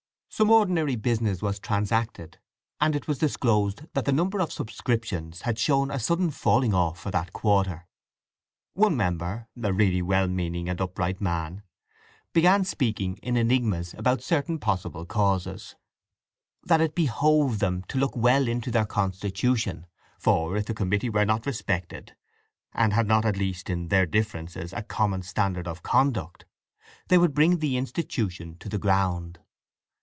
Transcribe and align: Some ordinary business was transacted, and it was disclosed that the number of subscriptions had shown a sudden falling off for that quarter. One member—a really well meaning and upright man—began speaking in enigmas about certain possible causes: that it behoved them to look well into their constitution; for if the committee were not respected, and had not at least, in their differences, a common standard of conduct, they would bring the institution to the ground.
Some 0.33 0.49
ordinary 0.49 0.95
business 0.95 1.41
was 1.41 1.59
transacted, 1.59 2.39
and 2.79 2.95
it 2.95 3.05
was 3.05 3.19
disclosed 3.19 3.85
that 3.93 4.05
the 4.05 4.13
number 4.13 4.39
of 4.39 4.51
subscriptions 4.51 5.41
had 5.41 5.59
shown 5.59 5.91
a 5.91 5.99
sudden 5.99 6.31
falling 6.31 6.73
off 6.73 6.99
for 6.99 7.11
that 7.11 7.33
quarter. 7.33 7.85
One 8.73 8.95
member—a 8.95 9.73
really 9.73 10.01
well 10.01 10.29
meaning 10.29 10.69
and 10.69 10.79
upright 10.79 11.19
man—began 11.19 12.63
speaking 12.63 13.17
in 13.17 13.35
enigmas 13.35 13.93
about 13.95 14.23
certain 14.23 14.57
possible 14.57 15.05
causes: 15.05 15.75
that 16.63 16.81
it 16.81 16.95
behoved 16.95 17.59
them 17.59 17.83
to 17.89 17.99
look 17.99 18.15
well 18.15 18.47
into 18.47 18.71
their 18.71 18.85
constitution; 18.85 19.85
for 20.17 20.55
if 20.55 20.65
the 20.65 20.73
committee 20.73 21.09
were 21.09 21.25
not 21.25 21.45
respected, 21.45 22.15
and 22.73 22.93
had 22.93 23.05
not 23.05 23.25
at 23.25 23.37
least, 23.37 23.69
in 23.69 23.89
their 23.89 24.05
differences, 24.05 24.71
a 24.73 24.81
common 24.81 25.21
standard 25.23 25.67
of 25.67 25.83
conduct, 25.83 26.45
they 27.09 27.17
would 27.17 27.33
bring 27.35 27.59
the 27.59 27.75
institution 27.75 28.55
to 28.59 28.69
the 28.69 28.79
ground. 28.79 29.37